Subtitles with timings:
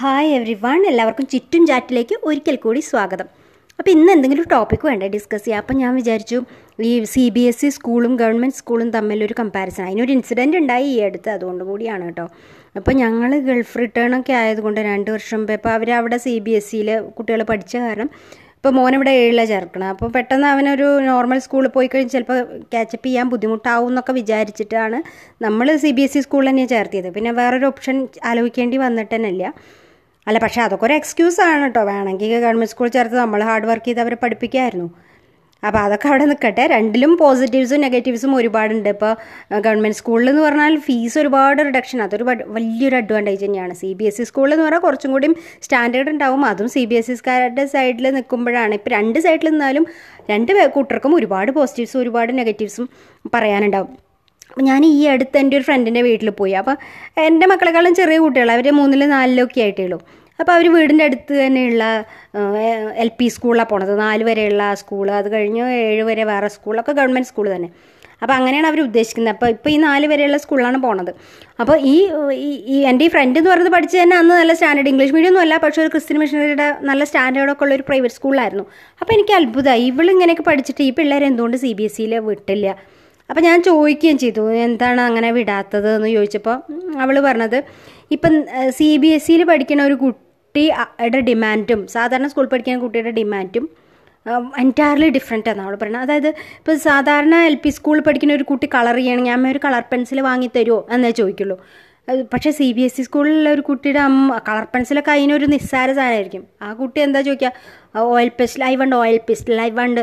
[0.00, 3.26] Hi every one എല്ലാവർക്കും ചുറ്റും ചാറ്റിലേക്ക് ഒരിക്കൽ കൂടി സ്വാഗതം.
[3.78, 5.08] അപ്പോൾ ഇന്ന് എന്തെങ്കിലും ടോപ്പിക്ക് വേണ്ടേ?
[5.14, 5.62] ഡിസ്കസ് ചെയ്യാം.
[5.62, 6.38] അപ്പോൾ ഞാൻ വിചാരിച്ചു
[6.90, 11.30] ഈ സി ബി എസ് ഇ സ്കൂളും ഗവൺമെന്റ് സ്കൂളും തമ്മിലൊരു കമ്പാരിസൺ അതിനൊരു ഇൻസിഡന്റ് ഉണ്ടായി ഈ അടുത്ത്.
[11.34, 12.24] അതുകൊണ്ട് കൂടിയാണ് കേട്ടോ.
[12.80, 16.68] അപ്പോൾ ഞങ്ങൾ ഗൾഫ് റിട്ടേൺ ഒക്കെ ആയതുകൊണ്ട് രണ്ട് വർഷം മുമ്പ് ഇപ്പോൾ അവർ അവിടെ സി ബി എസ്
[16.70, 16.88] സിയിൽ
[17.18, 18.10] കുട്ടികൾ പഠിച്ച കാരണം
[18.58, 19.90] ഇപ്പോൾ മോനിവിടെ ഏഴിലാണ് ചേർക്കണം.
[19.96, 22.40] അപ്പോൾ പെട്ടെന്ന് അവനൊരു നോർമൽ സ്കൂളിൽ പോയി കഴിഞ്ഞ് ചിലപ്പോൾ
[22.72, 25.00] ക്യാച്ചപ്പ് ചെയ്യാൻ ബുദ്ധിമുട്ടാവും എന്നൊക്കെ വിചാരിച്ചിട്ടാണ്
[25.46, 27.10] നമ്മൾ സി ബി എസ് ഇ സ്കൂളിൽ തന്നെയാണ് ചേർത്തിയത്.
[27.18, 27.98] പിന്നെ വേറൊരു ഓപ്ഷൻ
[28.32, 29.46] ആലോചിക്കേണ്ടി വന്നിട്ട് തന്നെ ഇല്ല
[30.26, 31.82] അല്ല പക്ഷേ അതൊക്കെ ഒരു എക്സ്ക്യൂസ് ആണ് കേട്ടോ.
[31.92, 34.88] വേണമെങ്കിൽ ഗവൺമെന്റ് സ്കൂളിൽ ചേർത്ത് നമ്മൾ ഹാർഡ് വർക്ക് ചെയ്ത് അവരെ പഠിപ്പിക്കായിരുന്നു.
[35.62, 38.88] അപ്പോൾ അതൊക്കെ അവിടെ നിൽക്കട്ടെ രണ്ടിലും പോസിറ്റീവ്സും നെഗറ്റീവ്സും ഒരുപാടുണ്ട്.
[38.94, 39.12] ഇപ്പോൾ
[39.66, 42.24] ഗവൺമെന്റ് സ്കൂളിൽ എന്ന് പറഞ്ഞാൽ ഫീസ് ഒരുപാട് റിഡക്ഷൻ അതൊരു
[42.56, 43.74] വലിയൊരു അഡ്വാന്റേജ് തന്നെയാണ്.
[43.80, 45.34] സി ബി എസ് ഇ സ്കൂളിൽ എന്ന് പറഞ്ഞാൽ കുറച്ചും കൂടിയും
[45.66, 46.44] സ്റ്റാൻഡേർഡ് ഉണ്ടാവും.
[46.50, 49.86] അതും സി ബി എസ് ഇക്കാരുടെ സൈഡിൽ നിൽക്കുമ്പോഴാണ് ഇപ്പോൾ രണ്ട് സൈഡിൽ നിന്നാലും
[50.30, 52.88] രണ്ട് കൂട്ടർക്കും ഒരുപാട് പോസിറ്റീവ്സും ഒരുപാട് നെഗറ്റീവ്സും
[53.36, 54.09] പറയാനുണ്ടാവും.
[54.58, 56.52] ഞാൻ ഈ അടുത്ത് എന്റെ ഒരു ഫ്രണ്ടിന്റെ വീട്ടിൽ പോയി.
[56.52, 56.76] അപ്പോൾ
[57.18, 60.02] എന്റെ മക്കളെക്കാളും ചെറിയ കുട്ടികൾ അവർ മൂന്നിലും നാലിലൊക്കെ ആയിട്ടേ ഉള്ളൂ
[60.40, 62.04] അപ്പോൾ അവർ വീടിന്റെ അടുത്ത് തന്നെയുള്ള
[62.94, 63.98] എൽ പി സ്കൂളിലാണ് പോണത്.
[63.98, 67.68] നാല് വരെയുള്ള സ്കൂൾ അത് കഴിഞ്ഞ് ഏഴ് വരെ വേറെ സ്കൂളൊക്കെ ഗവൺമെന്റ് സ്കൂൾ തന്നെ.
[68.22, 69.34] അപ്പോൾ അങ്ങനെയാണ് അവർ ഉദ്ദേശിക്കുന്നത്.
[69.34, 71.10] അപ്പോൾ ഇപ്പോൾ ഈ നാല് വരെയുള്ള സ്കൂളിലാണ് പോണത്.
[71.60, 75.28] അപ്പോൾ ഈ ഈ- എന്റെ ഈ ഫ്രണ്ട് എന്ന് പറയുന്നത് പഠിച്ച് തന്നെ അന്ന് നല്ല സ്റ്റാൻഡേർഡ് ഇംഗ്ലീഷ് മീഡിയം
[75.28, 75.56] ഒന്നും അല്ല.
[75.56, 78.64] പക്ഷേ ഒരു ക്രിസ്ത്യൻ മിഷണറിയുടെ നല്ല സ്റ്റാൻഡേർഡൊക്കെ ഉള്ള ഒരു പ്രൈവറ്റ് സ്കൂളിലായിരുന്നു
[79.00, 82.76] അപ്പോൾ എനിക്ക് അത്ഭുതമായി ഇവളിങ്ങനെയൊക്കെ പഠിച്ചിട്ട് ഈ പിള്ളേരെ എന്തുകൊണ്ട് സി ബി എസ് സിയിൽ വിട്ടില്ല?
[83.30, 86.56] അപ്പം ഞാൻ ചോദിക്കുകയും ചെയ്തു എന്താണ് അങ്ങനെ വിടാത്തത് എന്ന് ചോദിച്ചപ്പോൾ
[87.02, 87.58] അവൾ പറഞ്ഞത്
[88.16, 88.34] ഇപ്പം
[88.78, 93.66] സി ബി എസ് സിയിൽ പഠിക്കുന്ന ഒരു കുട്ടിയുടെ ഡിമാൻഡും സാധാരണ സ്കൂളിൽ പഠിക്കുന്ന കുട്ടിയുടെ ഡിമാൻഡും
[94.62, 96.04] എന്റയർലി ഡിഫറെന്റ് അവൾ പറയുന്നത്.
[96.06, 96.28] അതായത്
[96.60, 100.48] ഇപ്പോൾ സാധാരണ എൽ പി സ്കൂളിൽ പഠിക്കുന്ന ഒരു കുട്ടി കളർ ചെയ്യണമെങ്കിൽ അമ്മ ഒരു കളർ പെൻസിൽ വാങ്ങി
[100.56, 101.56] തരുമോ എന്നേ ചോദിക്കുള്ളൂ.
[102.32, 106.42] പക്ഷേ സി ബി എസ് ഇ സ്കൂളിലുള്ള ഒരു കുട്ടിയുടെ അമ്മ കളർ പെൻസിലൊക്കെ അതിനൊരു നിസ്സാര സാധനമായിരിക്കും.
[106.66, 107.50] ആ കുട്ടി എന്താ ചോദിക്കുക
[108.12, 110.00] oil pastel I want oil pastel I want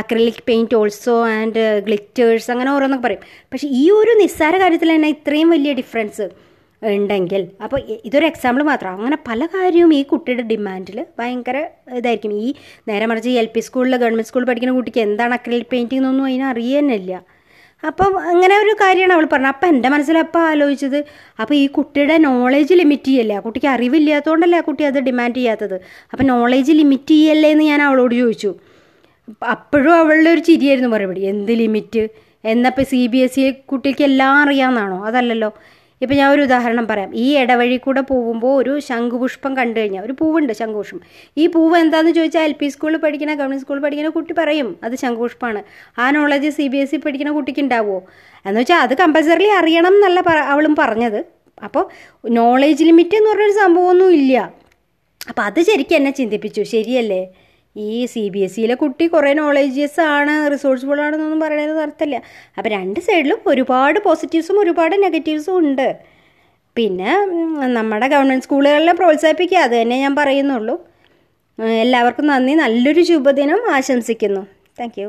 [0.00, 3.22] acrylic paint also and glitters അങ്ങനെ ഓരോന്നൊക്കെ പറയും.
[3.52, 6.26] പക്ഷേ ഈ ഒരു നിസ്സാര കാര്യത്തിൽ തന്നെ ഇത്രയും വലിയ ഡിഫറൻസ്
[6.82, 7.78] ഉണ്ടെങ്കിൽ അപ്പോൾ
[8.08, 8.90] ഇതൊരു എക്സാമ്പിൾ മാത്രം.
[8.98, 11.56] അങ്ങനെ പല കാര്യവും ഈ കുട്ടിയുടെ ഡിമാൻഡിൽ ഭയങ്കര
[12.00, 12.34] ഇതായിരിക്കും.
[12.44, 12.48] ഈ
[12.90, 17.12] നേരെ മറിച്ച് എൽ പി സ്കൂളിൽ ഗവൺമെന്റ് സ്കൂളിൽ പഠിക്കുന്ന കുട്ടിക്ക് എന്താണ് അക്രലിക് പെയിന്റിംഗ് എന്നൊന്നും അതിന് അറിയുന്നില്ല
[17.86, 19.48] അപ്പം അങ്ങനെ ഒരു കാര്യമാണ് അവൾ പറഞ്ഞത്.
[19.48, 21.04] അപ്പം എന്റെ മനസ്സിലപ്പം ആലോചിച്ചത്
[21.40, 23.36] അപ്പോൾ ഈ കുട്ടിയുടെ നോളേജ് ലിമിറ്റ് ചെയ്യല്ലേ?
[23.36, 25.76] ആ കുട്ടിക്ക് അറിവില്ലാത്തതുകൊണ്ടല്ലേ ആ കുട്ടി അത് ഡിമാൻഡ് ചെയ്യാത്തത്?
[26.12, 28.54] അപ്പം നോളേജ് ലിമിറ്റ് ചെയ്യല്ലേ എന്ന് ഞാൻ അവളോട് ചോദിച്ചു.
[29.50, 31.20] അപ്പോഴും അവളുടെ ഒരു ചിരിയായിരുന്നു മറുപടി.
[31.20, 32.08] എന്ത് ലിമിറ്റ്
[32.44, 35.50] എന്നപ്പോൾ സി ബി എസ് ഇ കുട്ടിക്ക് എല്ലാം അറിയാമെന്നാണോ അതല്ലല്ലോ.
[36.02, 37.10] ഇപ്പം ഞാൻ ഒരു ഉദാഹരണം പറയാം.
[37.14, 41.00] ഈ ഇടവഴി കൂടെ പോകുമ്പോൾ ഒരു ശംഖുപുഷ്പം കണ്ടു കഴിഞ്ഞാൽ ഒരു പൂവുണ്ട് ശംഖുപുഷ്പം.
[41.36, 45.62] ഈ പൂവ് എന്താണെന്ന് ചോദിച്ചാൽ എൽ പി സ്കൂളിൽ പഠിക്കുന്ന ഗവൺമെന്റ് സ്കൂളിൽ പഠിക്കുന്ന കുട്ടി പറയും അത് ശംഖുപുഷ്പമാണ്
[45.98, 47.98] ആ knowledge C B S E പഠിക്കുന്ന കുട്ടിക്ക് ഉണ്ടാവുമോ
[48.46, 50.20] എന്ന് വെച്ചാൽ അത് കമ്പൽസറിലി അറിയണം എന്നല്ല
[50.54, 51.20] അവളും പറഞ്ഞത്.
[51.64, 51.84] അപ്പോൾ
[52.30, 54.52] നോളേജ് ലിമിറ്റ് എന്ന് പറഞ്ഞൊരു സംഭവമൊന്നും ഇല്ല.
[55.28, 56.62] അപ്പോൾ അത് ശരിക്കും എന്നെ ചിന്തിപ്പിച്ചു.
[56.62, 57.22] ശരിയല്ലേ?
[57.78, 62.16] ഈ സി ബി എസ് സിയിലെ കുട്ടി കുറേ നോളേജിയസ് ആണ് റിസോഴ്സ്ഫുൾ ആണെന്നൊന്നും പറയുന്നത് അർത്ഥമില്ല.
[62.58, 65.88] അപ്പം രണ്ട് സൈഡിലും ഒരുപാട് പോസിറ്റീവ്സും ഒരുപാട് നെഗറ്റീവ്സും ഉണ്ട്.
[66.76, 67.12] പിന്നെ
[67.76, 70.76] നമ്മുടെ ഗവൺമെന്റ് സ്കൂളുകളിലെ പ്രോത്സാഹിപ്പിക്കുക അത് തന്നെ ഞാൻ പറയുന്നുള്ളൂ.
[71.84, 72.52] എല്ലാവർക്കും നന്ദി.
[72.64, 74.42] നല്ലൊരു ശുഭദിനം ആശംസിക്കുന്നു.
[74.80, 75.00] താങ്ക്